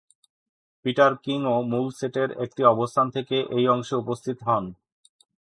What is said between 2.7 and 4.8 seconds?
অবস্থান থেকে এই অংশে উপস্থিত হন।